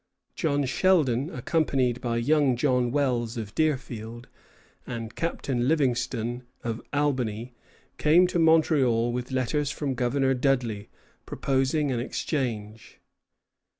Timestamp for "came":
7.99-8.25